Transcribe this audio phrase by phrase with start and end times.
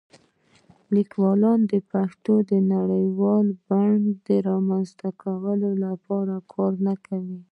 [0.95, 7.39] لیکوالان د پښتو د نړیوالې بڼې د رامنځته کولو لپاره کار نه کوي.